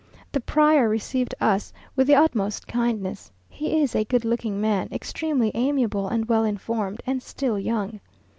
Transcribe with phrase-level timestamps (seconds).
[0.31, 5.51] The prior received us with the utmost kindness: he is a good looking man, extremely
[5.53, 7.99] amiable and well informed, and still young.